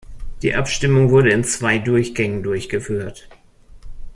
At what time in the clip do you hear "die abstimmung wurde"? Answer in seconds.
0.41-1.29